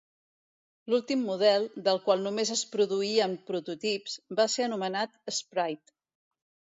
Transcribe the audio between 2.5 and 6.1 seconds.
es produïen prototips, va ser anomenat Sprite.